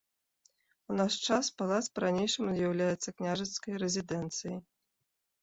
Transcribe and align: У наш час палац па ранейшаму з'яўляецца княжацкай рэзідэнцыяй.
У 0.93 0.95
наш 1.01 1.13
час 1.35 1.51
палац 1.63 1.81
па 1.97 2.03
ранейшаму 2.05 2.49
з'яўляецца 2.57 3.09
княжацкай 3.21 3.73
рэзідэнцыяй. 3.85 4.59